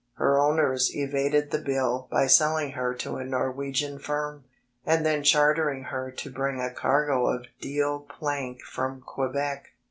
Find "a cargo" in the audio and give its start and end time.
6.59-7.27